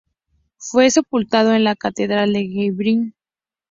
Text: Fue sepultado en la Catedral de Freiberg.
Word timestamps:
Fue 0.57 0.89
sepultado 0.89 1.53
en 1.53 1.63
la 1.63 1.75
Catedral 1.75 2.33
de 2.33 2.39
Freiberg. 2.51 3.13